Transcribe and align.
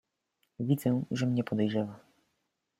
"Widzę, 0.59 1.03
że 1.11 1.27
mnie 1.27 1.43
podejrzewa." 1.43 1.99